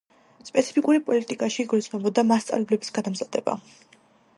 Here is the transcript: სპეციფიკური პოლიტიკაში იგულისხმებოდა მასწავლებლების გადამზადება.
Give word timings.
სპეციფიკური 0.47 1.01
პოლიტიკაში 1.09 1.61
იგულისხმებოდა 1.67 2.27
მასწავლებლების 2.33 2.99
გადამზადება. 3.01 3.61